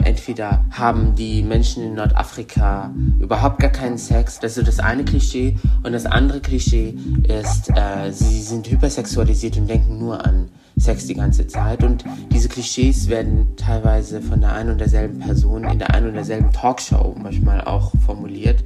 [0.00, 5.56] Entweder haben die Menschen in Nordafrika überhaupt gar keinen Sex, das ist das eine Klischee.
[5.82, 6.96] Und das andere Klischee
[7.28, 11.82] ist, äh, sie sind hypersexualisiert und denken nur an Sex die ganze Zeit.
[11.84, 16.14] Und diese Klischees werden teilweise von der einen und derselben Person in der einen und
[16.14, 18.64] derselben Talkshow manchmal auch formuliert.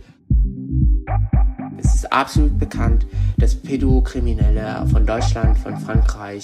[2.09, 3.07] Ist absolut bekannt,
[3.37, 6.43] dass Pädokriminelle von Deutschland, von Frankreich,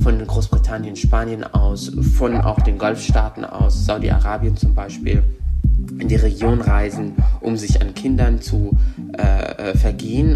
[0.00, 5.22] von Großbritannien, Spanien aus, von auch den Golfstaaten aus, Saudi-Arabien zum Beispiel,
[5.98, 8.74] in die Region reisen, um sich an Kindern zu
[9.18, 10.34] äh, äh vergehen.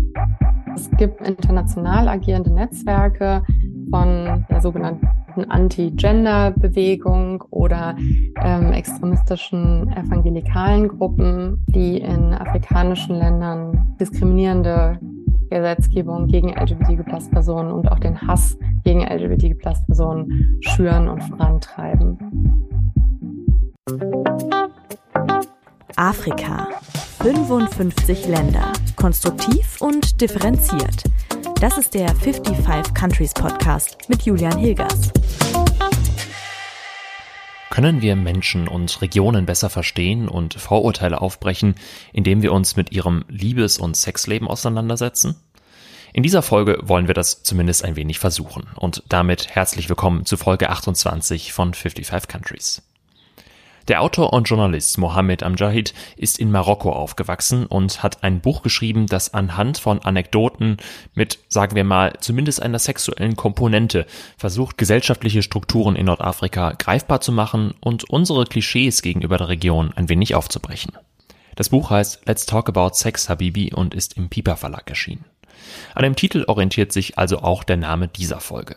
[0.75, 3.43] Es gibt international agierende Netzwerke
[3.91, 5.09] von der sogenannten
[5.45, 7.97] Anti-Gender-Bewegung oder
[8.43, 14.99] ähm, extremistischen evangelikalen Gruppen, die in afrikanischen Ländern diskriminierende
[15.51, 22.19] Gesetzgebung gegen LGBTQ-Personen und auch den Hass gegen LGBTQ-Personen schüren und vorantreiben.
[25.97, 26.69] Afrika.
[27.23, 28.73] 55 Länder.
[28.97, 31.05] Konstruktiv und differenziert.
[31.61, 35.11] Das ist der 55 Countries Podcast mit Julian Hilgers.
[37.77, 41.75] Können wir Menschen und Regionen besser verstehen und Vorurteile aufbrechen,
[42.15, 45.37] indem wir uns mit ihrem Liebes- und Sexleben auseinandersetzen?
[46.15, 50.39] In dieser Folge wollen wir das zumindest ein wenig versuchen und damit herzlich willkommen zu
[50.39, 52.83] Folge 28 von 55 Countries.
[53.89, 59.07] Der Autor und Journalist Mohammed Amjahid ist in Marokko aufgewachsen und hat ein Buch geschrieben,
[59.07, 60.79] das anhand von Anekdoten
[61.15, 67.31] mit, sagen wir mal, zumindest einer sexuellen Komponente versucht, gesellschaftliche Strukturen in Nordafrika greifbar zu
[67.31, 70.93] machen und unsere Klischees gegenüber der Region ein wenig aufzubrechen.
[71.55, 75.25] Das Buch heißt Let's Talk About Sex Habibi und ist im Piper Verlag erschienen.
[75.95, 78.77] An dem Titel orientiert sich also auch der Name dieser Folge.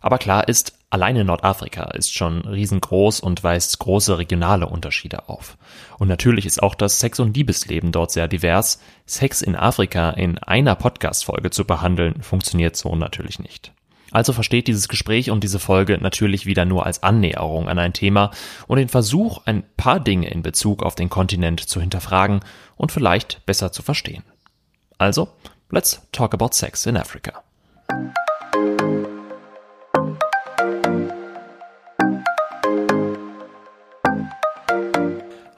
[0.00, 5.56] Aber klar ist, alleine Nordafrika ist schon riesengroß und weist große regionale Unterschiede auf.
[5.98, 8.78] Und natürlich ist auch das Sex- und Liebesleben dort sehr divers.
[9.06, 13.72] Sex in Afrika in einer Podcast-Folge zu behandeln, funktioniert so natürlich nicht.
[14.10, 18.30] Also versteht dieses Gespräch und diese Folge natürlich wieder nur als Annäherung an ein Thema
[18.66, 22.40] und den Versuch, ein paar Dinge in Bezug auf den Kontinent zu hinterfragen
[22.76, 24.24] und vielleicht besser zu verstehen.
[24.98, 25.28] Also,
[25.70, 27.42] let's talk about sex in Africa.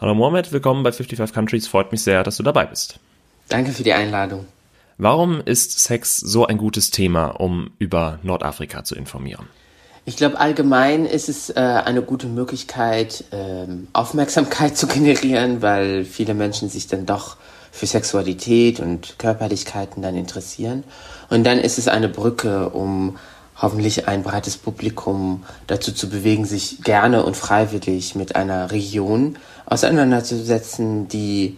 [0.05, 1.67] Hallo Mohamed, willkommen bei 55 Countries.
[1.67, 2.99] Freut mich sehr, dass du dabei bist.
[3.49, 4.45] Danke für die Einladung.
[4.99, 9.47] Warum ist Sex so ein gutes Thema, um über Nordafrika zu informieren?
[10.05, 16.35] Ich glaube, allgemein ist es äh, eine gute Möglichkeit, äh, Aufmerksamkeit zu generieren, weil viele
[16.35, 17.39] Menschen sich dann doch
[17.73, 20.85] für Sexualität und Körperlichkeiten dann interessieren.
[21.31, 23.17] Und dann ist es eine Brücke, um
[23.57, 31.09] hoffentlich ein breites Publikum dazu zu bewegen, sich gerne und freiwillig mit einer Region auseinanderzusetzen,
[31.09, 31.57] die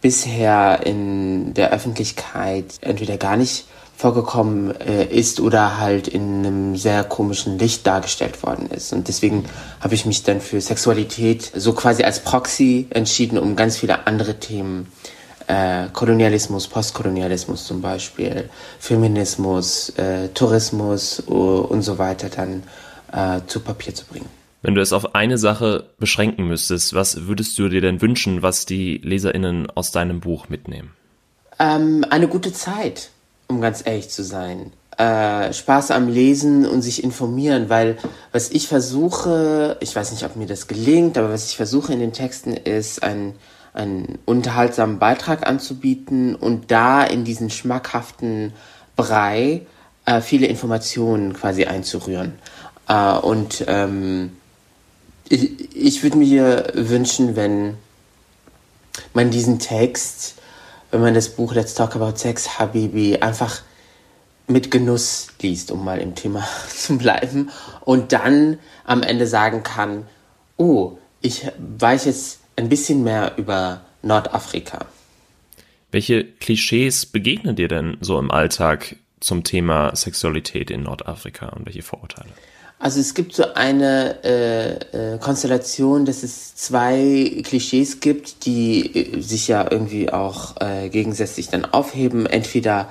[0.00, 7.04] bisher in der Öffentlichkeit entweder gar nicht vorgekommen äh, ist oder halt in einem sehr
[7.04, 8.92] komischen Licht dargestellt worden ist.
[8.92, 9.44] Und deswegen
[9.80, 14.40] habe ich mich dann für Sexualität so quasi als Proxy entschieden, um ganz viele andere
[14.40, 14.88] Themen
[15.46, 18.48] äh, Kolonialismus, Postkolonialismus zum Beispiel,
[18.80, 22.62] Feminismus, äh, Tourismus uh, und so weiter dann
[23.12, 24.41] äh, zu Papier zu bringen.
[24.62, 28.64] Wenn du es auf eine Sache beschränken müsstest, was würdest du dir denn wünschen, was
[28.64, 30.92] die LeserInnen aus deinem Buch mitnehmen?
[31.58, 33.10] Ähm, eine gute Zeit,
[33.48, 34.72] um ganz ehrlich zu sein.
[34.98, 37.98] Äh, Spaß am Lesen und sich informieren, weil
[38.30, 41.98] was ich versuche, ich weiß nicht, ob mir das gelingt, aber was ich versuche in
[41.98, 43.34] den Texten ist, ein
[43.74, 48.52] einen unterhaltsamen Beitrag anzubieten und da in diesen schmackhaften
[48.96, 49.62] Brei
[50.04, 52.34] äh, viele Informationen quasi einzurühren.
[52.88, 54.32] Äh, und ähm,
[55.32, 57.78] ich, ich würde mir wünschen, wenn
[59.14, 60.34] man diesen Text,
[60.90, 63.62] wenn man das Buch Let's Talk About Sex, Habibi, einfach
[64.46, 67.50] mit Genuss liest, um mal im Thema zu bleiben,
[67.80, 70.06] und dann am Ende sagen kann,
[70.58, 71.46] oh, ich
[71.78, 74.84] weiß jetzt ein bisschen mehr über Nordafrika.
[75.92, 81.82] Welche Klischees begegnen dir denn so im Alltag zum Thema Sexualität in Nordafrika und welche
[81.82, 82.32] Vorurteile?
[82.82, 89.20] Also es gibt so eine äh, äh, Konstellation, dass es zwei Klischees gibt, die äh,
[89.20, 92.26] sich ja irgendwie auch äh, gegensätzlich dann aufheben.
[92.26, 92.88] Entweder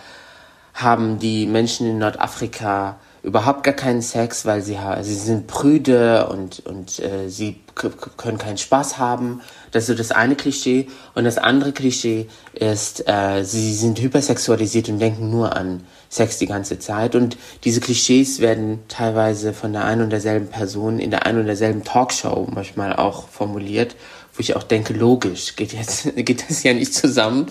[0.74, 6.66] haben die Menschen in Nordafrika überhaupt gar keinen Sex, weil sie, sie sind prüde und,
[6.66, 9.42] und äh, sie können keinen Spaß haben.
[9.72, 10.88] Das ist so das eine Klischee.
[11.16, 16.46] Und das andere Klischee ist, äh, sie sind hypersexualisiert und denken nur an Sex die
[16.46, 17.16] ganze Zeit.
[17.16, 21.46] Und diese Klischees werden teilweise von der einen und derselben Person in der einen und
[21.46, 23.96] derselben Talkshow manchmal auch formuliert,
[24.36, 27.46] wo ich auch denke, logisch, geht jetzt geht das ja nicht zusammen.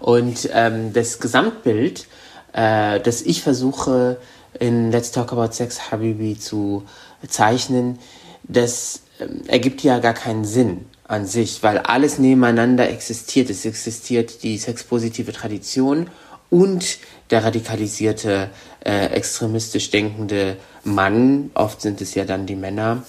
[0.00, 2.08] Und ähm, das Gesamtbild,
[2.52, 4.18] äh, das ich versuche
[4.58, 6.82] in Let's Talk About Sex Habibi zu
[7.28, 8.00] zeichnen,
[8.42, 13.50] das ähm, ergibt ja gar keinen Sinn an sich, weil alles nebeneinander existiert.
[13.50, 16.08] Es existiert die sexpositive Tradition
[16.50, 16.98] und
[17.30, 18.50] der radikalisierte,
[18.84, 23.04] äh, extremistisch denkende Mann, oft sind es ja dann die Männer,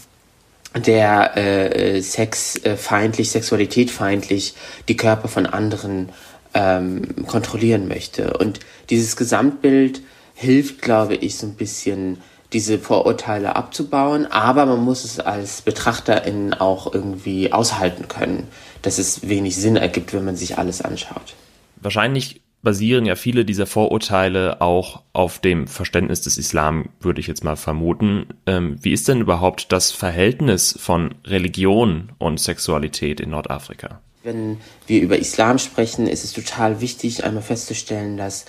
[0.75, 4.53] der äh, sexfeindlich, sexualitätfeindlich
[4.87, 6.09] die Körper von anderen
[6.53, 8.37] ähm, kontrollieren möchte.
[8.37, 8.59] Und
[8.89, 10.01] dieses Gesamtbild
[10.33, 12.19] hilft, glaube ich, so ein bisschen
[12.53, 18.47] diese Vorurteile abzubauen, aber man muss es als Betrachterin auch irgendwie aushalten können,
[18.81, 21.35] dass es wenig Sinn ergibt, wenn man sich alles anschaut.
[21.77, 27.43] Wahrscheinlich basieren ja viele dieser Vorurteile auch auf dem Verständnis des Islam, würde ich jetzt
[27.43, 28.27] mal vermuten.
[28.45, 34.01] Ähm, wie ist denn überhaupt das Verhältnis von Religion und Sexualität in Nordafrika?
[34.23, 38.45] Wenn wir über Islam sprechen, ist es total wichtig, einmal festzustellen, dass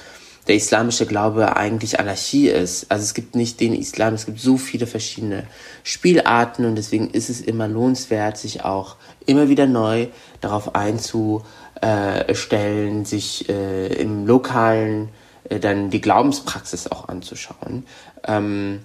[0.49, 2.91] der islamische Glaube eigentlich Anarchie ist.
[2.91, 5.45] Also es gibt nicht den Islam, es gibt so viele verschiedene
[5.85, 10.09] Spielarten und deswegen ist es immer lohnenswert, sich auch immer wieder neu
[10.41, 10.75] darauf
[11.83, 15.09] einzustellen, sich äh, im lokalen
[15.49, 17.85] äh, dann die Glaubenspraxis auch anzuschauen.
[18.27, 18.81] Ähm,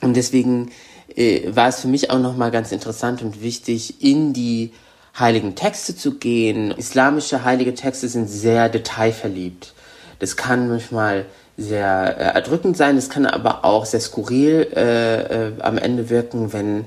[0.00, 0.70] und deswegen
[1.16, 4.72] äh, war es für mich auch nochmal ganz interessant und wichtig, in die
[5.18, 6.70] heiligen Texte zu gehen.
[6.72, 9.74] Islamische heilige Texte sind sehr detailverliebt.
[10.18, 15.52] Das kann manchmal sehr äh, erdrückend sein, es kann aber auch sehr skurril äh, äh,
[15.60, 16.86] am Ende wirken, wenn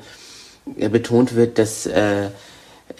[0.77, 2.29] äh, betont wird, dass äh,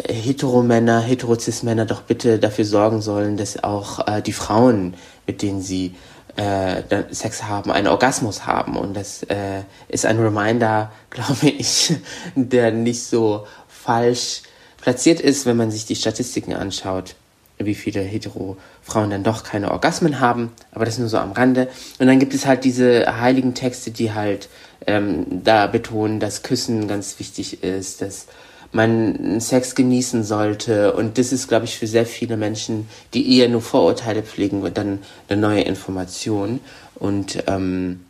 [0.07, 4.95] Heteromänner, Heterozis-Männer doch bitte dafür sorgen sollen, dass auch äh, die Frauen,
[5.25, 5.95] mit denen sie
[6.35, 8.77] äh, Sex haben, einen Orgasmus haben.
[8.77, 11.93] Und das äh, ist ein Reminder, glaube ich,
[12.35, 14.43] der nicht so falsch
[14.81, 17.15] platziert ist, wenn man sich die Statistiken anschaut
[17.57, 21.69] wie viele Hetero-Frauen dann doch keine Orgasmen haben, aber das nur so am Rande.
[21.99, 24.49] Und dann gibt es halt diese heiligen Texte, die halt
[24.87, 28.27] ähm, da betonen, dass Küssen ganz wichtig ist, dass
[28.75, 30.93] man Sex genießen sollte.
[30.93, 34.99] Und das ist, glaube ich, für sehr viele Menschen, die eher nur Vorurteile pflegen, dann
[35.29, 36.59] eine neue Information.
[36.95, 38.01] Und ähm,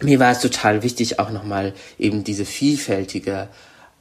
[0.00, 3.48] mir war es total wichtig, auch nochmal eben diese vielfältige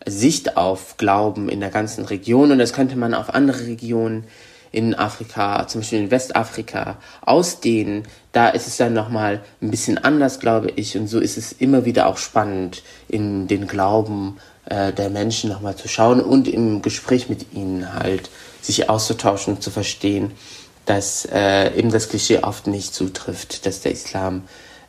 [0.05, 2.51] Sicht auf Glauben in der ganzen Region.
[2.51, 4.25] Und das könnte man auf andere Regionen
[4.71, 10.39] in Afrika, zum Beispiel in Westafrika, ausdehnen, da ist es dann nochmal ein bisschen anders,
[10.39, 10.95] glaube ich.
[10.95, 15.75] Und so ist es immer wieder auch spannend, in den Glauben äh, der Menschen nochmal
[15.75, 18.29] zu schauen und im Gespräch mit ihnen halt
[18.61, 20.31] sich auszutauschen und zu verstehen,
[20.85, 24.43] dass äh, eben das Klischee oft nicht zutrifft, dass der Islam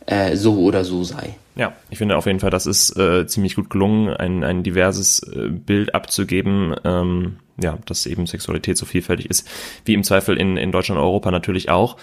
[0.06, 1.36] äh, so oder so sei.
[1.56, 5.20] Ja, ich finde auf jeden Fall, das ist äh, ziemlich gut gelungen, ein, ein diverses
[5.20, 6.74] äh, Bild abzugeben.
[6.84, 9.46] Ähm, ja, dass eben Sexualität so vielfältig ist,
[9.84, 11.96] wie im Zweifel in, in Deutschland und Europa natürlich auch.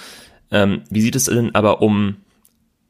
[0.52, 2.18] Ähm, wie sieht es denn aber um,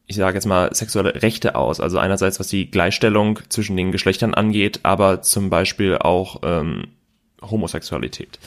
[0.08, 1.82] ich sage jetzt mal, sexuelle Rechte aus?
[1.82, 6.88] Also einerseits, was die Gleichstellung zwischen den Geschlechtern angeht, aber zum Beispiel auch ähm,
[7.42, 8.40] Homosexualität.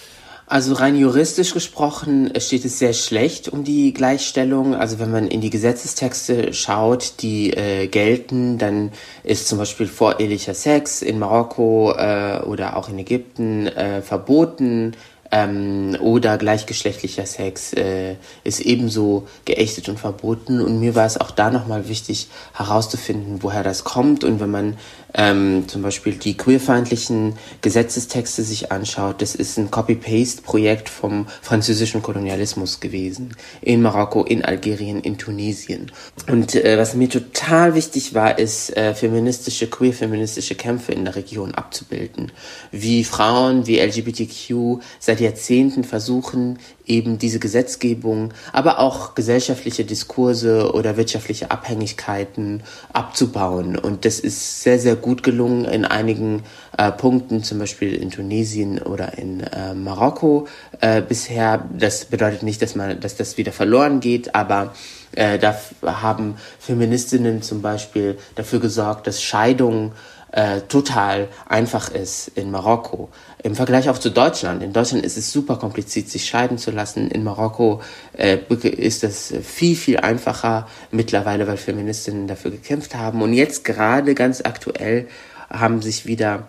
[0.51, 4.75] Also rein juristisch gesprochen steht es sehr schlecht um die Gleichstellung.
[4.75, 8.91] Also wenn man in die Gesetzestexte schaut, die äh, gelten, dann
[9.23, 14.97] ist zum Beispiel vorehelicher Sex in Marokko äh, oder auch in Ägypten äh, verboten
[15.33, 20.61] ähm, oder gleichgeschlechtlicher Sex äh, ist ebenso geächtet und verboten.
[20.61, 24.25] Und mir war es auch da nochmal wichtig herauszufinden, woher das kommt.
[24.25, 24.77] Und wenn man
[25.15, 32.81] ähm, zum Beispiel die queerfeindlichen Gesetzestexte sich anschaut, das ist ein Copy-Paste-Projekt vom französischen Kolonialismus
[32.81, 33.37] gewesen.
[33.61, 35.91] In Marokko, in Algerien, in Tunesien.
[36.29, 41.55] Und äh, was mir total wichtig war, ist äh, feministische, queer-feministische Kämpfe in der Region
[41.55, 42.33] abzubilden.
[42.71, 46.59] Wie Frauen, wie LGBTQ seit Jahrzehnten versuchen,
[46.91, 53.79] eben diese Gesetzgebung, aber auch gesellschaftliche Diskurse oder wirtschaftliche Abhängigkeiten abzubauen.
[53.79, 56.43] Und das ist sehr, sehr gut gelungen in einigen
[56.77, 60.49] äh, Punkten, zum Beispiel in Tunesien oder in äh, Marokko
[60.81, 61.65] äh, bisher.
[61.79, 64.75] Das bedeutet nicht, dass man, dass das wieder verloren geht, aber
[65.13, 69.93] äh, da haben Feministinnen zum Beispiel dafür gesorgt, dass Scheidungen
[70.33, 73.09] äh, total einfach ist in Marokko.
[73.43, 74.63] Im Vergleich auch zu Deutschland.
[74.63, 77.11] In Deutschland ist es super kompliziert, sich scheiden zu lassen.
[77.11, 77.81] In Marokko
[78.13, 83.23] äh, ist es viel, viel einfacher mittlerweile, weil Feministinnen dafür gekämpft haben.
[83.23, 85.09] Und jetzt gerade ganz aktuell
[85.49, 86.49] haben sich wieder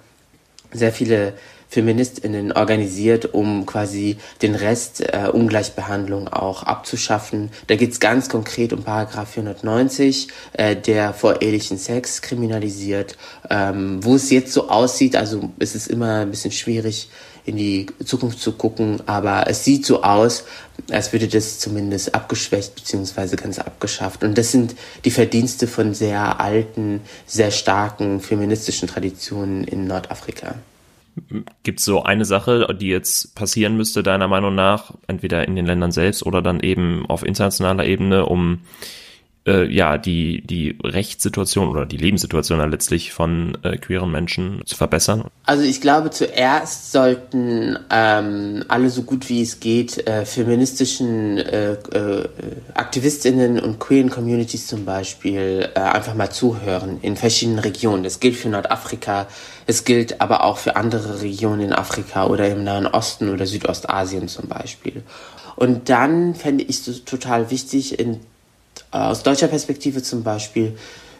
[0.74, 1.34] sehr viele
[1.72, 7.50] Feministinnen organisiert, um quasi den Rest äh, Ungleichbehandlung auch abzuschaffen.
[7.68, 13.18] Da geht's ganz konkret um Paragraph 490, äh, der vor ehelichen Sex kriminalisiert.
[13.50, 17.08] Ähm, wo es jetzt so aussieht, also es ist immer ein bisschen schwierig,
[17.46, 20.44] in die Zukunft zu gucken, aber es sieht so aus,
[20.92, 24.26] als würde das zumindest abgeschwächt beziehungsweise ganz abgeschafft.
[24.26, 24.76] Und das sind
[25.06, 30.56] die Verdienste von sehr alten, sehr starken feministischen Traditionen in Nordafrika.
[31.64, 35.66] Gibt es so eine Sache, die jetzt passieren müsste, deiner Meinung nach, entweder in den
[35.66, 38.62] Ländern selbst oder dann eben auf internationaler Ebene, um
[39.48, 45.26] äh, ja die die Rechtssituation oder die Lebenssituation letztlich von äh, queeren Menschen zu verbessern?
[45.46, 51.74] Also ich glaube zuerst sollten ähm, alle so gut wie es geht äh, feministischen äh,
[51.74, 52.30] äh,
[52.74, 58.04] Aktivistinnen und queeren Communities zum Beispiel äh, einfach mal zuhören in verschiedenen Regionen.
[58.04, 59.28] Das gilt für Nordafrika,
[59.66, 64.28] es gilt aber auch für andere Regionen in Afrika oder im Nahen Osten oder Südostasien
[64.28, 65.04] zum Beispiel.
[65.56, 68.20] Und dann fände ich es total wichtig, in
[68.92, 70.78] aus deutscher Perspektive zum Beispiel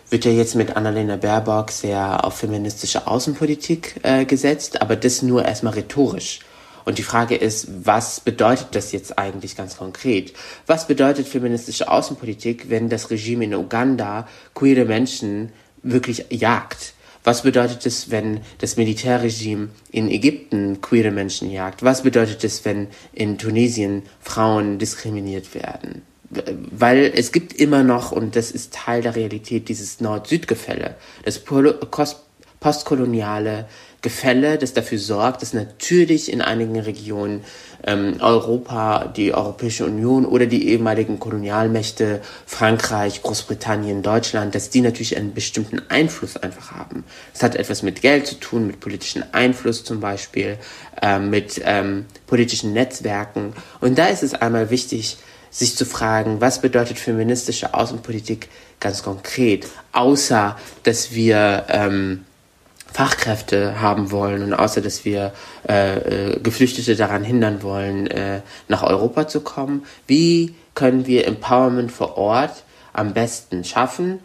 [0.10, 5.46] wird ja jetzt mit Annalena Baerbock sehr auf feministische Außenpolitik äh, gesetzt, aber das nur
[5.46, 6.42] erstmal rhetorisch.
[6.84, 10.34] Und die Frage ist, was bedeutet das jetzt eigentlich ganz konkret?
[10.68, 16.94] Was bedeutet feministische Außenpolitik, wenn das Regime in Uganda queere Menschen wirklich jagt?
[17.24, 21.84] Was bedeutet es, wenn das Militärregime in Ägypten queere Menschen jagt?
[21.84, 26.02] Was bedeutet es, wenn in Tunesien Frauen diskriminiert werden?
[26.72, 30.96] Weil es gibt immer noch, und das ist Teil der Realität, dieses Nord-Süd-Gefälle,
[31.26, 31.42] das
[32.60, 33.66] postkoloniale
[34.02, 37.44] Gefälle, das dafür sorgt, dass natürlich in einigen Regionen
[37.84, 45.18] ähm, Europa, die Europäische Union oder die ehemaligen Kolonialmächte, Frankreich, Großbritannien, Deutschland, dass die natürlich
[45.18, 47.04] einen bestimmten Einfluss einfach haben.
[47.34, 50.58] Das hat etwas mit Geld zu tun, mit politischen Einfluss zum Beispiel,
[51.02, 53.54] äh, mit ähm, politischen Netzwerken.
[53.82, 55.18] Und da ist es einmal wichtig,
[55.52, 62.26] sich zu fragen, was bedeutet feministische Außenpolitik ganz konkret, außer dass wir ähm,
[62.92, 65.34] Fachkräfte haben wollen und außer dass wir
[65.68, 71.92] äh, äh, Geflüchtete daran hindern wollen, äh, nach Europa zu kommen, wie können wir Empowerment
[71.92, 74.20] vor Ort am besten schaffen?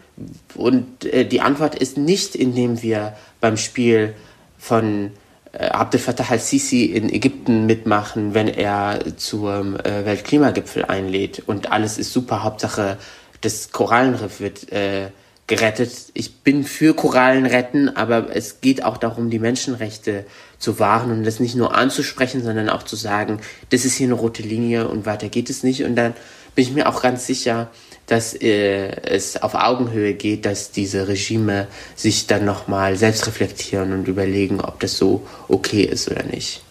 [0.55, 4.15] Und äh, die Antwort ist nicht, indem wir beim Spiel
[4.59, 5.13] von
[5.59, 12.13] Abdel Fattah al-Sisi in Ägypten mitmachen, wenn er zum äh, Weltklimagipfel einlädt und alles ist
[12.13, 12.99] super, Hauptsache
[13.41, 15.11] das Korallenriff wird äh,
[15.47, 15.93] gerettet.
[16.15, 20.25] Ich bin für Korallen retten, aber es geht auch darum, die Menschenrechte
[20.59, 24.15] zu wahren und das nicht nur anzusprechen, sondern auch zu sagen, das ist hier eine
[24.15, 25.85] rote Linie und weiter geht es nicht.
[25.85, 26.15] Und dann
[26.55, 27.71] bin ich mir auch ganz sicher,
[28.07, 34.09] dass äh, es auf Augenhöhe geht, dass diese Regime sich dann nochmal selbst reflektieren und
[34.09, 36.63] überlegen, ob das so okay ist oder nicht.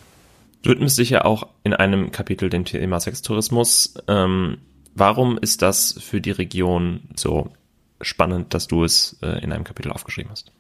[0.62, 3.94] Du widmest dich ja auch in einem Kapitel dem Thema Sextourismus.
[4.08, 4.58] Ähm,
[4.96, 7.52] warum ist das für die Region so
[8.02, 10.52] spannend, dass du es äh, in einem Kapitel aufgeschrieben hast?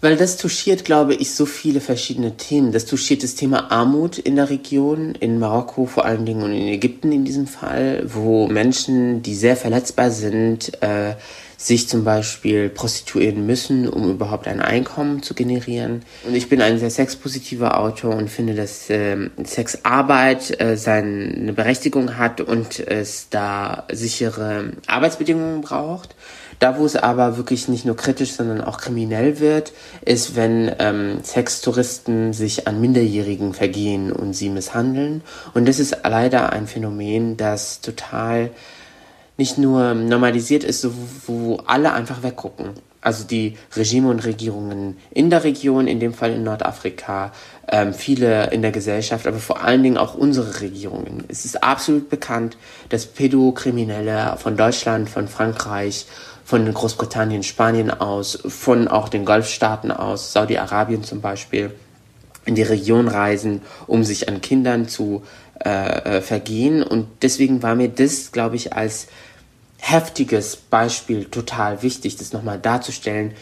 [0.00, 2.70] Weil das touchiert, glaube ich, so viele verschiedene Themen.
[2.70, 6.68] Das touchiert das Thema Armut in der Region, in Marokko vor allen Dingen und in
[6.68, 11.14] Ägypten in diesem Fall, wo Menschen, die sehr verletzbar sind, äh,
[11.60, 16.02] sich zum Beispiel prostituieren müssen, um überhaupt ein Einkommen zu generieren.
[16.24, 22.16] Und ich bin ein sehr sexpositiver Autor und finde, dass äh, Sexarbeit äh, seine Berechtigung
[22.16, 26.14] hat und es da sichere Arbeitsbedingungen braucht.
[26.58, 29.72] Da, wo es aber wirklich nicht nur kritisch, sondern auch kriminell wird,
[30.04, 35.22] ist, wenn ähm, Sextouristen sich an Minderjährigen vergehen und sie misshandeln.
[35.54, 38.50] Und das ist leider ein Phänomen, das total
[39.36, 40.92] nicht nur normalisiert ist, so,
[41.26, 42.70] wo alle einfach weggucken.
[43.00, 47.32] Also die Regime und Regierungen in der Region, in dem Fall in Nordafrika,
[47.68, 51.22] ähm, viele in der Gesellschaft, aber vor allen Dingen auch unsere Regierungen.
[51.28, 52.56] Es ist absolut bekannt,
[52.88, 56.06] dass Pädokriminelle von Deutschland, von Frankreich
[56.48, 61.74] von Großbritannien, Spanien aus, von auch den Golfstaaten aus, Saudi-Arabien zum Beispiel,
[62.46, 65.24] in die Region reisen, um sich an Kindern zu
[65.62, 66.82] äh, äh, vergehen.
[66.82, 69.08] Und deswegen war mir das, glaube ich, als
[69.76, 73.34] heftiges Beispiel total wichtig, das nochmal darzustellen,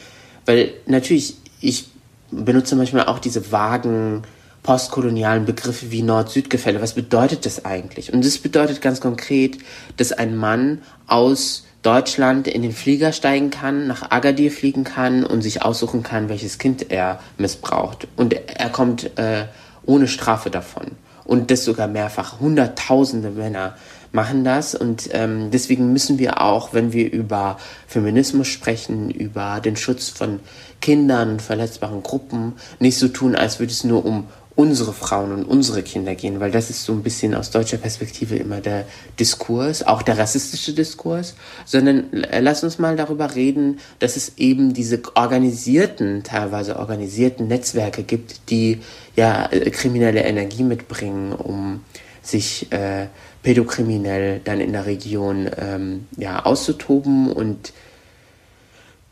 [0.45, 1.87] weil natürlich, ich
[2.33, 4.23] benutze manchmal auch diese vagen
[4.65, 6.83] postkolonialen Begriffe wie Nord-Süd-Gefälle.
[6.83, 8.13] Was bedeutet das eigentlich?
[8.13, 9.59] Und das bedeutet ganz konkret,
[9.97, 15.43] dass ein Mann aus Deutschland in den Flieger steigen kann, nach Agadir fliegen kann und
[15.43, 18.09] sich aussuchen kann, welches Kind er missbraucht.
[18.16, 19.45] Und er kommt äh,
[19.85, 20.87] ohne Strafe davon.
[21.25, 22.40] Und das sogar mehrfach.
[22.40, 23.76] Hunderttausende Männer
[24.11, 24.75] machen das.
[24.75, 30.40] Und ähm, deswegen müssen wir auch, wenn wir über Feminismus sprechen, über den Schutz von
[30.81, 34.26] Kindern, verletzbaren Gruppen, nicht so tun, als würde es nur um
[34.57, 38.37] unsere Frauen und unsere Kinder gehen, weil das ist so ein bisschen aus deutscher Perspektive
[38.37, 38.87] immer der
[39.21, 41.35] Diskurs, auch der rassistische Diskurs,
[41.67, 48.03] sondern äh, lass uns mal darüber reden, dass es eben diese organisierten, teilweise organisierten Netzwerke
[48.03, 48.81] gibt, die
[49.15, 51.83] ja äh, kriminelle Energie mitbringen, um
[52.23, 53.09] sich äh,
[53.43, 57.73] pädokriminell dann in der Region ähm, ja auszutoben und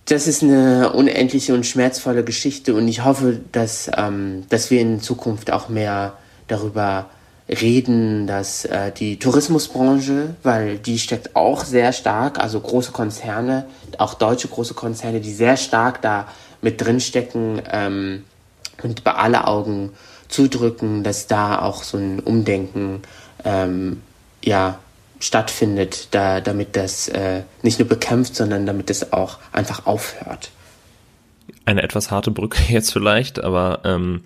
[0.06, 5.00] das ist eine unendliche und schmerzvolle Geschichte und ich hoffe, dass, ähm, dass wir in
[5.00, 6.14] Zukunft auch mehr
[6.46, 7.08] darüber
[7.48, 13.66] reden, dass äh, die Tourismusbranche, weil die steckt auch sehr stark, also große Konzerne,
[13.98, 16.28] auch deutsche große Konzerne, die sehr stark da
[16.60, 18.24] mit drinstecken ähm,
[18.82, 19.90] und bei aller Augen
[20.28, 23.02] zudrücken, dass da auch so ein Umdenken
[23.44, 24.02] ähm,
[24.42, 24.78] ja
[25.20, 30.50] stattfindet, da, damit das äh, nicht nur bekämpft, sondern damit es auch einfach aufhört.
[31.64, 34.24] Eine etwas harte Brücke jetzt vielleicht, aber ähm,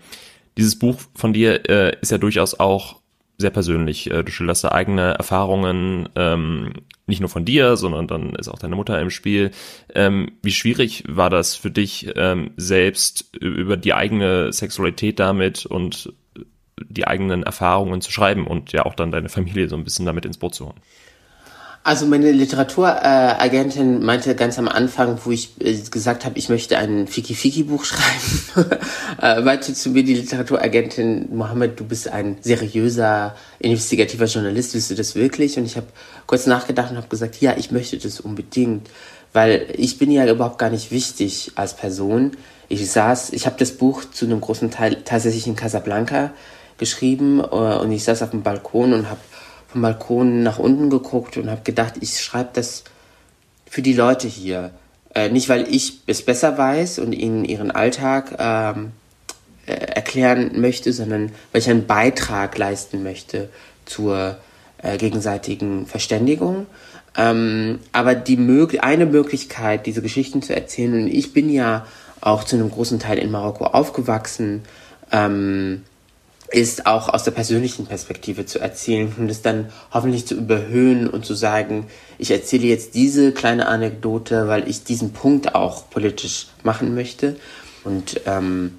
[0.57, 2.97] dieses Buch von dir äh, ist ja durchaus auch
[3.39, 4.11] sehr persönlich.
[4.11, 6.73] Äh, du schilderst da eigene Erfahrungen, ähm,
[7.07, 9.53] nicht nur von dir, sondern dann ist auch deine Mutter im Spiel.
[9.95, 16.13] Ähm, wie schwierig war das für dich ähm, selbst über die eigene Sexualität damit und
[16.89, 20.25] die eigenen Erfahrungen zu schreiben und ja auch dann deine Familie so ein bisschen damit
[20.25, 20.81] ins Boot zu holen?
[21.89, 27.07] Also meine Literaturagentin meinte ganz am Anfang, wo ich äh, gesagt habe, ich möchte ein
[27.07, 28.71] Fiki-Fiki-Buch schreiben,
[29.23, 34.97] äh, meinte zu mir die Literaturagentin, Mohammed, du bist ein seriöser, investigativer Journalist, willst du
[34.97, 35.57] das wirklich?
[35.57, 35.87] Und ich habe
[36.27, 38.91] kurz nachgedacht und habe gesagt, ja, ich möchte das unbedingt,
[39.33, 42.33] weil ich bin ja überhaupt gar nicht wichtig als Person.
[42.69, 46.33] Ich saß, ich habe das Buch zu einem großen Teil tatsächlich in Casablanca
[46.79, 49.21] geschrieben äh, und ich saß auf dem Balkon und habe
[49.69, 52.85] vom Balkon nach unten geguckt und habe gedacht, ich schreibe das
[53.69, 54.71] für die Leute hier.
[55.15, 58.93] Äh, nicht, weil ich es besser weiß und ihnen ihren Alltag ähm,
[59.67, 63.51] äh, erklären möchte, sondern weil ich einen Beitrag leisten möchte
[63.85, 64.39] zur
[64.83, 66.67] äh, gegenseitigen Verständigung.
[67.17, 71.87] Ähm, aber die mög eine Möglichkeit, diese Geschichten zu erzählen, und ich bin ja
[72.21, 74.63] auch zu einem großen Teil in Marokko aufgewachsen,
[75.11, 75.83] ähm,
[76.51, 81.27] ist auch aus der persönlichen Perspektive zu erzählen und es dann hoffentlich zu überhöhen und
[81.27, 86.95] zu sagen, ich erzähle jetzt diese kleine Anekdote, weil ich diesen Punkt auch politisch machen
[86.95, 87.37] möchte.
[87.85, 88.79] Und ähm,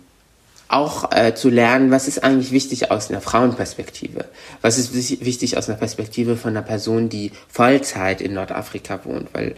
[0.67, 4.25] auch äh, zu lernen, was ist eigentlich wichtig aus einer Frauenperspektive,
[4.61, 9.55] was ist wichtig aus einer Perspektive von einer Person, die Vollzeit in Nordafrika wohnt, weil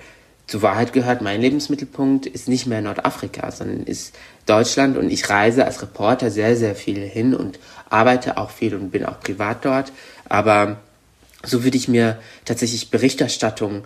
[0.48, 5.66] zur Wahrheit gehört, mein Lebensmittelpunkt ist nicht mehr Nordafrika, sondern ist Deutschland und ich reise
[5.66, 9.92] als Reporter sehr, sehr viel hin und arbeite auch viel und bin auch privat dort.
[10.28, 10.78] Aber
[11.44, 13.84] so würde ich mir tatsächlich Berichterstattung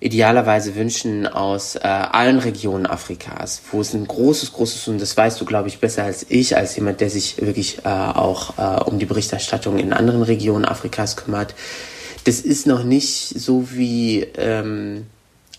[0.00, 5.40] idealerweise wünschen aus äh, allen Regionen Afrikas, wo es ein großes, großes, und das weißt
[5.40, 8.98] du, glaube ich, besser als ich, als jemand, der sich wirklich äh, auch äh, um
[8.98, 11.54] die Berichterstattung in anderen Regionen Afrikas kümmert.
[12.24, 15.06] Das ist noch nicht so wie, ähm,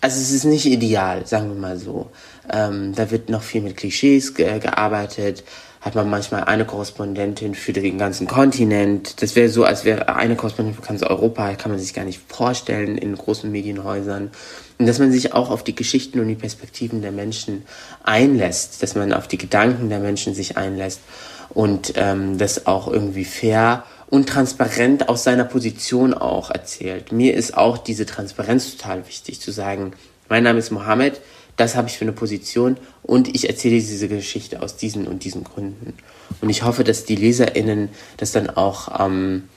[0.00, 2.10] also es ist nicht ideal, sagen wir mal so.
[2.52, 5.44] Ähm, da wird noch viel mit Klischees ge gearbeitet
[5.86, 9.22] hat man manchmal eine Korrespondentin für den ganzen Kontinent.
[9.22, 12.20] Das wäre so, als wäre eine Korrespondentin für ganz Europa, kann man sich gar nicht
[12.26, 14.32] vorstellen in großen Medienhäusern.
[14.80, 17.62] Und dass man sich auch auf die Geschichten und die Perspektiven der Menschen
[18.02, 21.02] einlässt, dass man auf die Gedanken der Menschen sich einlässt
[21.50, 27.12] und ähm, das auch irgendwie fair und transparent aus seiner Position auch erzählt.
[27.12, 29.92] Mir ist auch diese Transparenz total wichtig, zu sagen,
[30.28, 31.20] mein Name ist Mohammed,
[31.56, 35.42] das habe ich für eine Position und ich erzähle diese Geschichte aus diesen und diesen
[35.42, 35.94] Gründen.
[36.40, 37.88] Und ich hoffe, dass die LeserInnen
[38.18, 39.48] das dann auch ähm,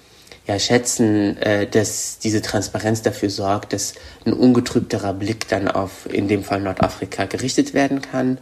[0.47, 3.93] ja, schätzen, äh, dass diese Transparenz dafür sorgt, dass
[4.25, 8.39] ein ungetrübterer Blick dann auf, in dem Fall Nordafrika, gerichtet werden kann.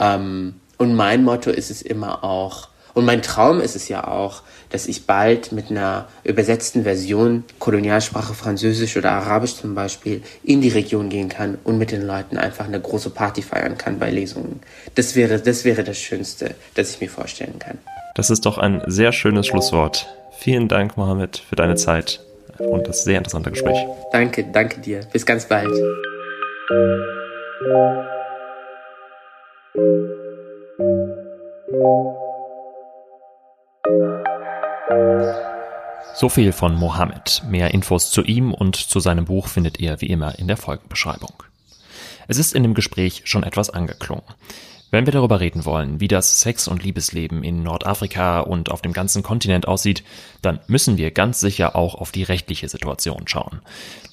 [0.00, 4.42] Ähm, und mein Motto ist es immer auch, und mein Traum ist es ja auch,
[4.70, 10.68] dass ich bald mit einer übersetzten Version, Kolonialsprache Französisch oder Arabisch zum Beispiel, in die
[10.68, 14.60] Region gehen kann und mit den Leuten einfach eine große Party feiern kann bei Lesungen.
[14.94, 17.78] Das wäre, das wäre das Schönste, das ich mir vorstellen kann.
[18.14, 20.06] Das ist doch ein sehr schönes Schlusswort.
[20.38, 22.20] Vielen Dank, Mohammed, für deine Zeit
[22.58, 23.78] und das sehr interessante Gespräch.
[24.12, 25.00] Danke, danke dir.
[25.12, 25.70] Bis ganz bald.
[36.14, 37.42] So viel von Mohammed.
[37.48, 41.42] Mehr Infos zu ihm und zu seinem Buch findet ihr wie immer in der Folgenbeschreibung.
[42.28, 44.24] Es ist in dem Gespräch schon etwas angeklungen.
[44.90, 48.92] Wenn wir darüber reden wollen, wie das Sex- und Liebesleben in Nordafrika und auf dem
[48.92, 50.02] ganzen Kontinent aussieht,
[50.42, 53.60] dann müssen wir ganz sicher auch auf die rechtliche Situation schauen.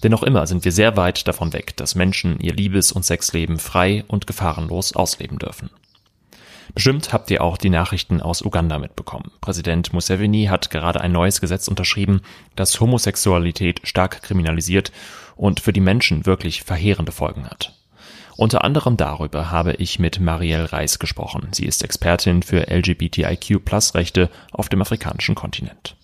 [0.04, 3.58] Denn noch immer sind wir sehr weit davon weg, dass Menschen ihr Liebes- und Sexleben
[3.58, 5.72] frei und gefahrenlos ausleben dürfen.
[6.78, 9.32] Bestimmt habt ihr auch die Nachrichten aus Uganda mitbekommen.
[9.42, 12.22] Präsident Museveni hat gerade ein neues Gesetz unterschrieben,
[12.56, 14.92] das Homosexualität stark kriminalisiert
[15.36, 17.74] und für die Menschen wirklich verheerende Folgen hat.
[18.36, 21.48] Unter anderem darüber habe ich mit Marielle Reis gesprochen.
[21.52, 25.97] Sie ist Expertin für LGBTIQ-Plus-Rechte auf dem afrikanischen Kontinent.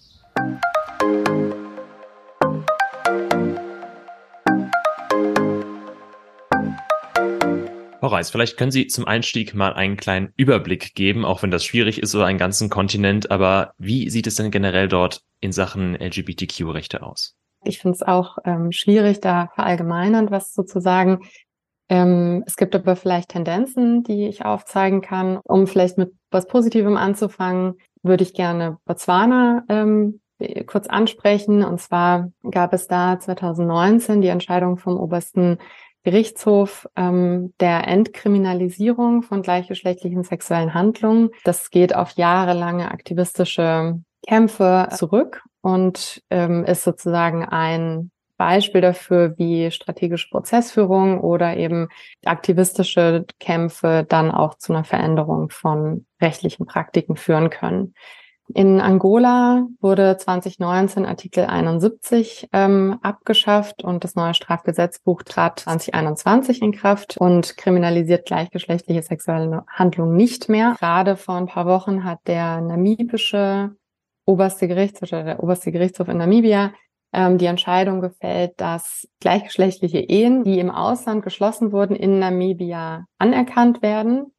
[8.04, 11.64] Frau Reis, vielleicht können Sie zum Einstieg mal einen kleinen Überblick geben, auch wenn das
[11.64, 13.32] schwierig ist über einen ganzen Kontinent.
[13.32, 17.38] Aber wie sieht es denn generell dort in Sachen LGBTQ-Rechte aus?
[17.64, 21.20] Ich finde es auch ähm, schwierig, da verallgemeinernd was sozusagen.
[21.88, 25.40] Ähm, es gibt aber vielleicht Tendenzen, die ich aufzeigen kann.
[25.46, 30.20] Um vielleicht mit was Positivem anzufangen, würde ich gerne Botswana ähm,
[30.66, 31.64] kurz ansprechen.
[31.64, 35.58] Und zwar gab es da 2019 die Entscheidung vom obersten
[36.04, 41.30] Gerichtshof ähm, der Entkriminalisierung von gleichgeschlechtlichen sexuellen Handlungen.
[41.44, 49.72] Das geht auf jahrelange aktivistische Kämpfe zurück und ähm, ist sozusagen ein Beispiel dafür, wie
[49.72, 51.88] strategische Prozessführung oder eben
[52.26, 57.94] aktivistische Kämpfe dann auch zu einer Veränderung von rechtlichen Praktiken führen können.
[58.54, 66.74] In Angola wurde 2019 Artikel 71 ähm, abgeschafft und das neue Strafgesetzbuch trat 2021 in
[66.74, 70.76] Kraft und kriminalisiert gleichgeschlechtliche sexuelle Handlungen nicht mehr.
[70.78, 73.72] Gerade vor ein paar Wochen hat der namibische
[74.26, 76.74] oberste Gerichtshof oder der oberste Gerichtshof in Namibia
[77.14, 83.82] ähm, die Entscheidung gefällt, dass gleichgeschlechtliche Ehen, die im Ausland geschlossen wurden, in Namibia anerkannt
[83.82, 84.34] werden.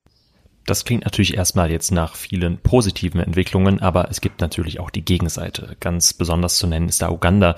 [0.67, 5.05] Das klingt natürlich erstmal jetzt nach vielen positiven Entwicklungen, aber es gibt natürlich auch die
[5.05, 5.77] Gegenseite.
[5.81, 7.57] Ganz besonders zu nennen ist da Uganda,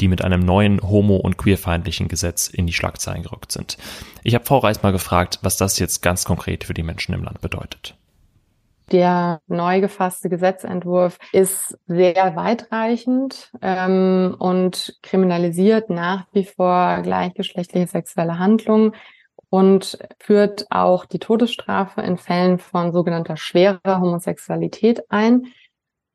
[0.00, 3.76] die mit einem neuen homo- und queerfeindlichen Gesetz in die Schlagzeilen gerückt sind.
[4.22, 7.24] Ich habe Frau Reis mal gefragt, was das jetzt ganz konkret für die Menschen im
[7.24, 7.96] Land bedeutet.
[8.92, 18.38] Der neu gefasste Gesetzentwurf ist sehr weitreichend ähm, und kriminalisiert nach wie vor gleichgeschlechtliche sexuelle
[18.38, 18.92] Handlungen
[19.50, 25.46] und führt auch die Todesstrafe in Fällen von sogenannter schwerer Homosexualität ein.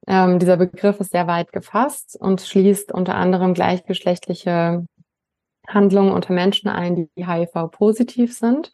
[0.07, 4.85] Ähm, dieser Begriff ist sehr weit gefasst und schließt unter anderem gleichgeschlechtliche
[5.67, 8.71] Handlungen unter Menschen ein, die HIV-positiv sind.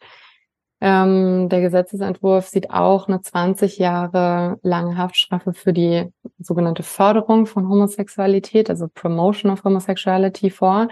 [0.80, 7.68] Ähm, der Gesetzesentwurf sieht auch eine 20 Jahre lange Haftstrafe für die sogenannte Förderung von
[7.68, 10.88] Homosexualität, also Promotion of Homosexuality vor.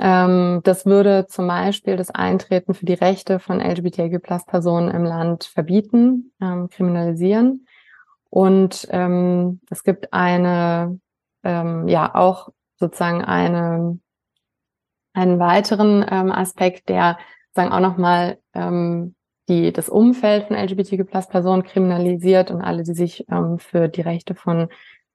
[0.00, 6.32] Ähm, das würde zum Beispiel das Eintreten für die Rechte von LGBTIQ-Plus-Personen im Land verbieten,
[6.40, 7.66] ähm, kriminalisieren.
[8.30, 10.98] Und ähm, es gibt eine,
[11.44, 13.98] ähm, ja, auch sozusagen eine,
[15.12, 17.18] einen weiteren ähm, Aspekt, der
[17.52, 19.14] sagen auch nochmal ähm,
[19.50, 24.68] die das Umfeld von LGBTQ-Plus-Personen kriminalisiert und alle, die sich ähm, für die Rechte von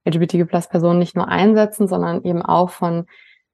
[0.08, 3.06] LGBTQ-Plus-Personen nicht nur einsetzen, sondern eben auch von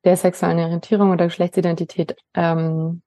[0.03, 3.01] der sexuellen Orientierung oder Geschlechtsidentität ähm,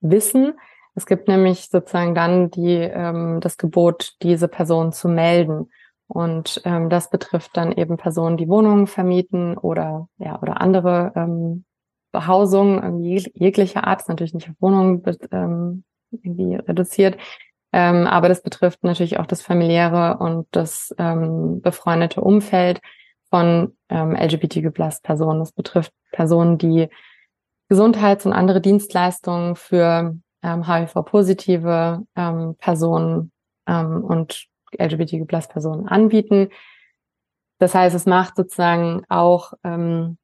[0.00, 0.54] wissen.
[0.94, 5.70] Es gibt nämlich sozusagen dann die, ähm, das Gebot, diese Person zu melden.
[6.08, 11.64] Und ähm, das betrifft dann eben Personen, die Wohnungen vermieten oder ja oder andere ähm,
[12.12, 17.18] Behausung jeglicher Art, ist natürlich nicht auf Wohnungen ähm, irgendwie reduziert,
[17.72, 22.80] ähm, aber das betrifft natürlich auch das familiäre und das ähm, befreundete Umfeld
[23.30, 25.40] von ähm, LGBTQ-Plus-Personen.
[25.40, 26.88] Das betrifft Personen, die
[27.68, 33.32] Gesundheits- und andere Dienstleistungen für ähm, HIV-positive ähm, Personen
[33.66, 34.46] ähm, und
[34.78, 36.50] LGBTQ-Plus-Personen anbieten.
[37.58, 40.18] Das heißt, es macht sozusagen auch ähm,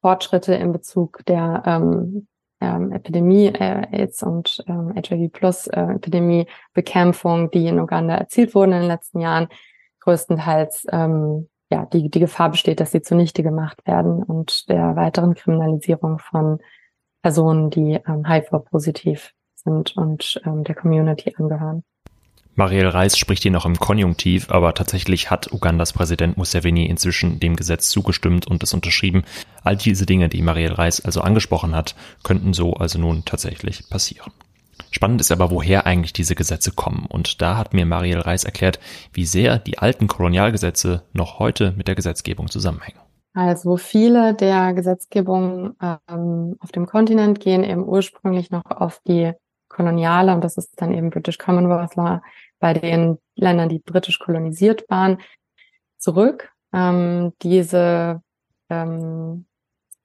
[0.00, 2.26] Fortschritte in Bezug der ähm,
[2.60, 8.80] ähm, Epidemie, äh, AIDS und ähm, HIV Plus äh, die in Uganda erzielt wurden in
[8.80, 9.48] den letzten Jahren,
[10.00, 15.34] größtenteils ähm, ja die die Gefahr besteht, dass sie zunichte gemacht werden und der weiteren
[15.34, 16.58] Kriminalisierung von
[17.22, 21.82] Personen, die ähm, HIV-positiv sind und ähm, der Community angehören.
[22.56, 27.56] Marielle Reis spricht hier noch im Konjunktiv, aber tatsächlich hat Ugandas Präsident Museveni inzwischen dem
[27.56, 29.24] Gesetz zugestimmt und es unterschrieben.
[29.64, 34.32] All diese Dinge, die Marielle Reis also angesprochen hat, könnten so also nun tatsächlich passieren.
[34.94, 37.06] Spannend ist aber, woher eigentlich diese Gesetze kommen.
[37.08, 38.78] Und da hat mir Marielle Reis erklärt,
[39.12, 43.00] wie sehr die alten Kolonialgesetze noch heute mit der Gesetzgebung zusammenhängen.
[43.32, 49.32] Also viele der Gesetzgebungen ähm, auf dem Kontinent gehen eben ursprünglich noch auf die
[49.68, 52.22] koloniale, und das ist dann eben British Commonwealth Law,
[52.60, 55.18] bei den Ländern, die britisch kolonisiert waren,
[55.98, 56.52] zurück.
[56.72, 58.22] Ähm, diese
[58.70, 59.46] ähm,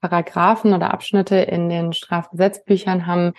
[0.01, 3.33] Paragraphen oder Abschnitte in den Strafgesetzbüchern haben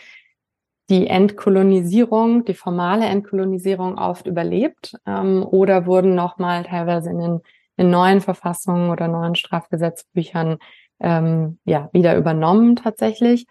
[0.91, 7.41] die Entkolonisierung, die formale Entkolonisierung oft überlebt ähm, oder wurden nochmal teilweise in den
[7.77, 10.59] in neuen Verfassungen oder neuen Strafgesetzbüchern
[11.01, 13.47] ähm, ja wieder übernommen tatsächlich.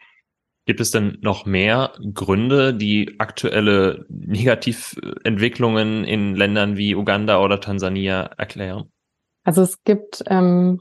[0.65, 8.21] Gibt es denn noch mehr Gründe, die aktuelle Negativentwicklungen in Ländern wie Uganda oder Tansania
[8.37, 8.91] erklären?
[9.43, 10.79] Also es gibt, ähm,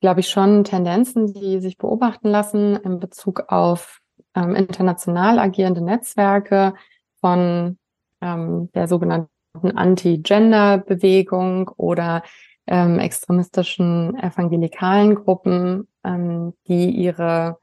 [0.00, 3.97] glaube ich, schon Tendenzen, die sich beobachten lassen in Bezug auf
[4.38, 6.74] ähm, international agierende Netzwerke
[7.20, 7.78] von
[8.20, 9.28] ähm, der sogenannten
[9.74, 12.22] Anti-Gender-Bewegung oder
[12.66, 17.58] ähm, extremistischen evangelikalen Gruppen, ähm, die ihre,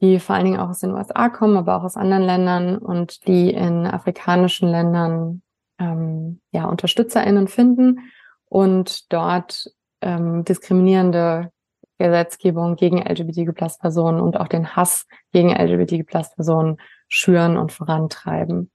[0.00, 3.26] die vor allen Dingen auch aus den USA kommen, aber auch aus anderen Ländern und
[3.26, 5.42] die in afrikanischen Ländern
[5.78, 8.10] ähm, ja UnterstützerInnen finden
[8.46, 9.70] und dort
[10.00, 11.52] ähm, diskriminierende
[11.98, 18.70] Gesetzgebung gegen LGBTQ-Plus-Personen und auch den Hass gegen LGBTQ-Plus-Personen schüren und vorantreiben.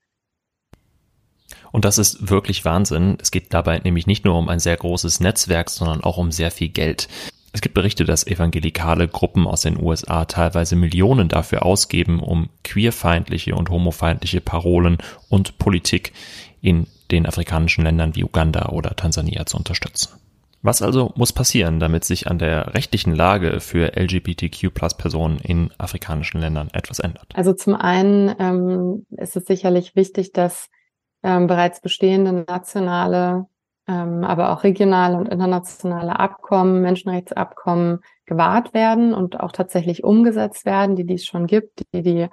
[1.71, 3.17] Und das ist wirklich Wahnsinn.
[3.21, 6.51] Es geht dabei nämlich nicht nur um ein sehr großes Netzwerk, sondern auch um sehr
[6.51, 7.07] viel Geld.
[7.51, 13.55] Es gibt Berichte, dass evangelikale Gruppen aus den USA teilweise Millionen dafür ausgeben, um queerfeindliche
[13.55, 14.97] und homofeindliche Parolen
[15.29, 16.13] und Politik
[16.61, 20.22] in den afrikanischen Ländern wie Uganda oder Tansania zu unterstützen.
[20.63, 26.69] Was also muss passieren, damit sich an der rechtlichen Lage für LGBTQ-Plus-Personen in afrikanischen Ländern
[26.71, 27.27] etwas ändert?
[27.35, 30.69] Also zum einen ähm, ist es sicherlich wichtig, dass
[31.21, 33.45] ähm, bereits bestehende nationale,
[33.89, 40.95] ähm, aber auch regionale und internationale Abkommen, Menschenrechtsabkommen gewahrt werden und auch tatsächlich umgesetzt werden,
[40.95, 42.27] die dies schon gibt, die die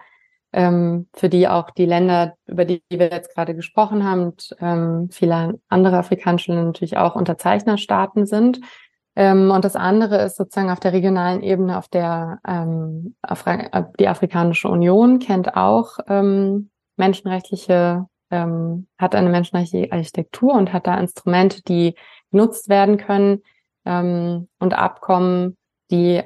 [0.53, 5.09] ähm, für die auch die Länder, über die wir jetzt gerade gesprochen haben, und ähm,
[5.11, 8.61] viele andere afrikanische Länder natürlich auch Unterzeichnerstaaten sind.
[9.17, 14.09] Ähm, und das andere ist sozusagen auf der regionalen Ebene, auf der ähm, Afra die
[14.09, 21.63] Afrikanische Union kennt auch ähm, menschenrechtliche ähm, hat eine menschenrechtliche Architektur und hat da Instrumente,
[21.63, 21.95] die
[22.31, 23.43] genutzt werden können
[23.85, 25.57] ähm, und Abkommen,
[25.91, 26.23] die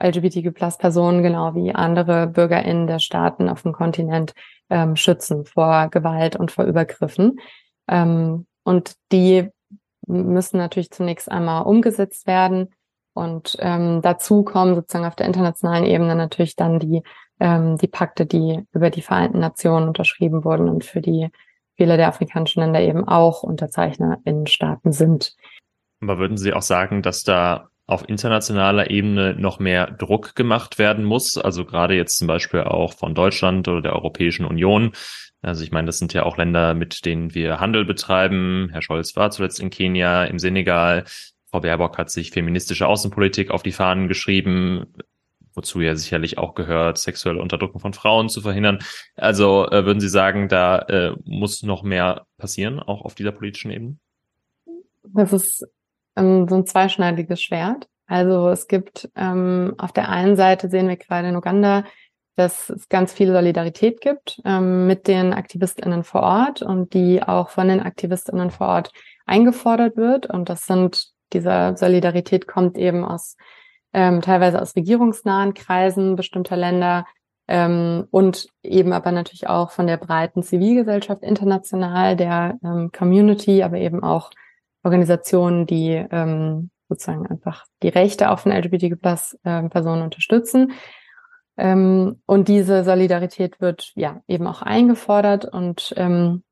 [0.00, 4.34] LGBTQ-Plus-Personen genau wie andere BürgerInnen der Staaten auf dem Kontinent
[4.70, 7.38] ähm, schützen vor Gewalt und vor Übergriffen.
[7.88, 9.48] Ähm, und die
[10.06, 12.74] müssen natürlich zunächst einmal umgesetzt werden.
[13.14, 17.02] Und ähm, dazu kommen sozusagen auf der internationalen Ebene natürlich dann die,
[17.40, 21.30] ähm, die Pakte, die über die Vereinten Nationen unterschrieben wurden und für die
[21.76, 25.34] viele der afrikanischen Länder eben auch Unterzeichner in Staaten sind.
[26.02, 31.04] Aber würden Sie auch sagen, dass da auf internationaler Ebene noch mehr Druck gemacht werden
[31.04, 31.38] muss?
[31.38, 34.92] Also gerade jetzt zum Beispiel auch von Deutschland oder der Europäischen Union.
[35.42, 38.68] Also ich meine, das sind ja auch Länder, mit denen wir Handel betreiben.
[38.72, 41.04] Herr Scholz war zuletzt in Kenia, im Senegal.
[41.50, 44.86] Frau Baerbock hat sich feministische Außenpolitik auf die Fahnen geschrieben
[45.56, 48.78] wozu ja sicherlich auch gehört, sexuelle Unterdrückung von Frauen zu verhindern.
[49.16, 53.70] Also äh, würden Sie sagen, da äh, muss noch mehr passieren, auch auf dieser politischen
[53.70, 53.96] Ebene?
[55.04, 55.66] Das ist
[56.16, 57.88] ähm, so ein zweischneidiges Schwert.
[58.06, 61.84] Also es gibt ähm, auf der einen Seite sehen wir gerade in Uganda,
[62.36, 67.48] dass es ganz viel Solidarität gibt ähm, mit den AktivistInnen vor Ort und die auch
[67.48, 68.92] von den AktivistInnen vor Ort
[69.24, 70.26] eingefordert wird.
[70.26, 73.36] Und das sind, diese Solidarität kommt eben aus
[73.92, 77.06] ähm, teilweise aus regierungsnahen Kreisen bestimmter Länder
[77.48, 83.78] ähm, und eben aber natürlich auch von der breiten Zivilgesellschaft international, der ähm, Community, aber
[83.78, 84.30] eben auch
[84.86, 90.72] Organisationen, die ähm, sozusagen einfach die Rechte auch von LGBTQ-Plus-Personen ähm, unterstützen.
[91.56, 96.44] Ähm, und diese Solidarität wird ja eben auch eingefordert und ähm,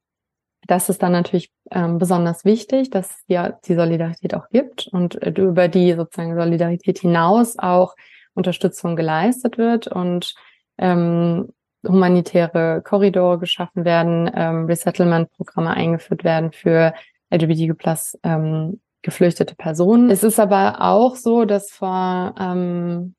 [0.66, 5.30] das ist dann natürlich ähm, besonders wichtig, dass ja die Solidarität auch gibt und äh,
[5.30, 7.94] über die sozusagen Solidarität hinaus auch
[8.34, 10.34] Unterstützung geleistet wird und
[10.78, 11.52] ähm,
[11.86, 16.94] humanitäre Korridore geschaffen werden, ähm, Resettlement-Programme eingeführt werden für
[17.30, 20.10] LGBTQ plus ähm, geflüchtete Personen.
[20.10, 23.14] Es ist aber auch so, dass vor ähm,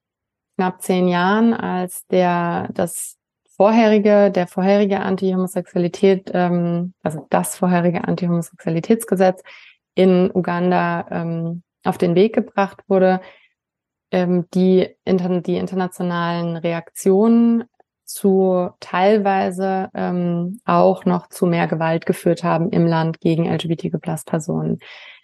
[0.57, 3.17] knapp zehn Jahren, als der das
[3.55, 9.41] vorherige, der vorherige Anti-Homosexualität, ähm, also das vorherige Anti-Homosexualitätsgesetz
[9.93, 13.21] in Uganda ähm, auf den Weg gebracht wurde,
[14.11, 17.65] ähm, die, inter die internationalen Reaktionen
[18.05, 24.79] zu teilweise ähm, auch noch zu mehr Gewalt geführt haben im Land gegen LGBTQ-Plus-Personen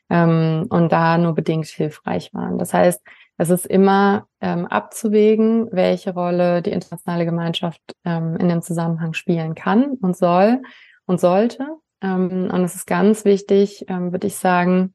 [0.09, 2.57] ähm, und da nur bedingt hilfreich waren.
[2.57, 3.01] Das heißt,
[3.37, 9.55] Es ist immer ähm, abzuwägen, welche Rolle die internationale Gemeinschaft ähm, in dem Zusammenhang spielen
[9.55, 10.61] kann und soll
[11.07, 11.65] und sollte.
[12.03, 14.93] Ähm, und es ist ganz wichtig, ähm, würde ich sagen,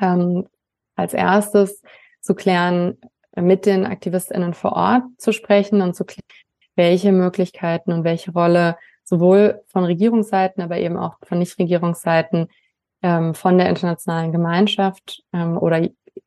[0.00, 0.46] ähm,
[0.94, 1.82] als erstes
[2.20, 2.98] zu klären,
[3.34, 6.26] mit den AktivistInnen vor Ort zu sprechen und zu klären,
[6.80, 12.48] welche Möglichkeiten und welche Rolle sowohl von Regierungsseiten, aber eben auch von Nichtregierungsseiten
[13.02, 15.86] ähm, von der internationalen Gemeinschaft ähm, oder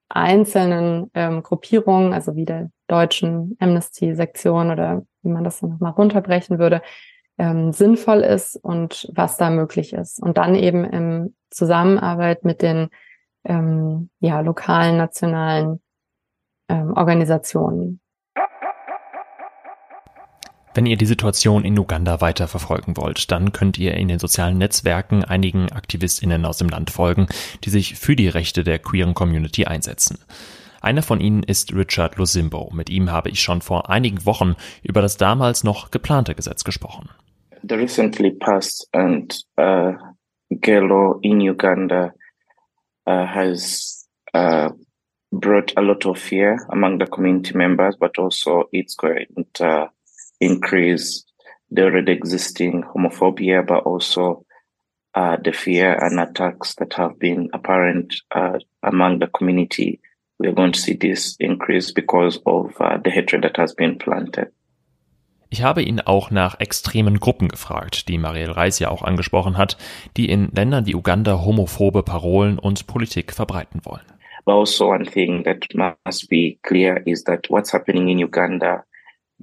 [0.09, 6.59] einzelnen ähm, Gruppierungen, also wie der deutschen Amnesty-Sektion oder wie man das dann nochmal runterbrechen
[6.59, 6.83] würde,
[7.39, 10.21] ähm, sinnvoll ist und was da möglich ist.
[10.21, 12.89] Und dann eben in Zusammenarbeit mit den
[13.43, 15.81] ähm, ja, lokalen, nationalen
[16.69, 18.02] ähm, Organisationen.
[20.75, 24.57] Wenn ihr die Situation in Uganda weiter verfolgen wollt, dann könnt ihr in den sozialen
[24.57, 27.27] Netzwerken einigen AktivistInnen aus dem Land folgen,
[27.63, 30.17] die sich für die Rechte der queeren Community einsetzen.
[30.81, 32.71] Einer von ihnen ist Richard Lusimbo.
[32.73, 37.07] Mit ihm habe ich schon vor einigen Wochen über das damals noch geplante Gesetz gesprochen.
[37.61, 39.93] The recently passed and uh,
[40.49, 42.13] Gelo in Uganda
[43.07, 44.71] uh, has uh,
[45.31, 49.89] brought a lot of fear among the community members, but also it's going to
[50.45, 51.23] increase
[51.71, 54.45] the already existing homophobia, but also
[55.15, 59.99] uh, the fear and attacks that have been apparent uh, among the community.
[60.39, 63.97] We are going to see this increase because of uh, the hatred that has been
[63.97, 64.51] planted.
[65.49, 69.77] Ich habe ihn auch nach extremen Gruppen gefragt, die Marielle Reis ja auch angesprochen hat,
[70.17, 74.01] die in Ländern wie Uganda homophobe Parolen und Politik verbreiten wollen.
[74.45, 78.83] But also one thing that must be clear is that what's happening in Uganda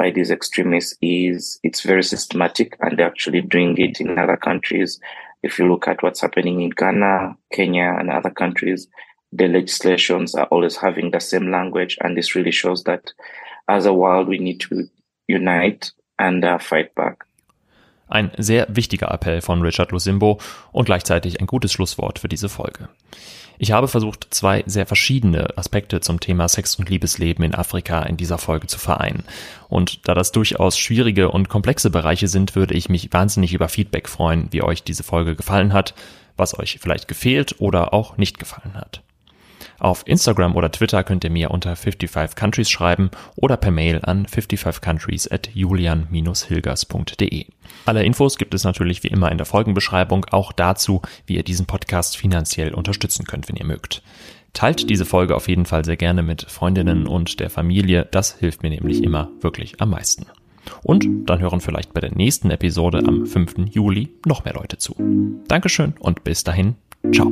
[0.01, 4.99] by these extremists is it's very systematic and they're actually doing it in other countries.
[5.43, 8.89] If you look at what's happening in Ghana, Kenya, and other countries,
[9.31, 11.99] the legislations are always having the same language.
[12.01, 13.13] And this really shows that
[13.69, 14.89] as a world, we need to
[15.29, 17.27] unite and uh, fight back.
[18.09, 20.39] Ein sehr wichtiger Appell von Richard Lusimbo
[20.73, 22.89] und gleichzeitig ein gutes Schlusswort für diese Folge.
[23.63, 28.17] Ich habe versucht, zwei sehr verschiedene Aspekte zum Thema Sex und Liebesleben in Afrika in
[28.17, 29.23] dieser Folge zu vereinen.
[29.69, 34.09] Und da das durchaus schwierige und komplexe Bereiche sind, würde ich mich wahnsinnig über Feedback
[34.09, 35.93] freuen, wie euch diese Folge gefallen hat,
[36.39, 39.03] was euch vielleicht gefehlt oder auch nicht gefallen hat.
[39.81, 44.27] Auf Instagram oder Twitter könnt ihr mir unter 55 Countries schreiben oder per Mail an
[44.27, 47.47] 55countries at julian-hilgers.de.
[47.87, 51.65] Alle Infos gibt es natürlich wie immer in der Folgenbeschreibung, auch dazu, wie ihr diesen
[51.67, 54.03] Podcast finanziell unterstützen könnt, wenn ihr mögt.
[54.53, 58.63] Teilt diese Folge auf jeden Fall sehr gerne mit Freundinnen und der Familie, das hilft
[58.63, 60.27] mir nämlich immer wirklich am meisten.
[60.83, 63.71] Und dann hören vielleicht bei der nächsten Episode am 5.
[63.71, 64.95] Juli noch mehr Leute zu.
[65.49, 66.75] Dankeschön und bis dahin,
[67.13, 67.31] ciao.